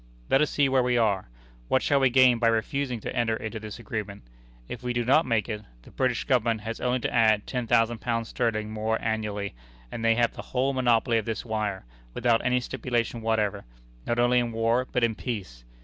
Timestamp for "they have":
10.03-10.33